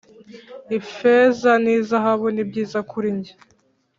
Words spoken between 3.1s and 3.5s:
njye